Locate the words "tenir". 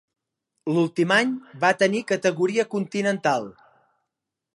1.81-2.01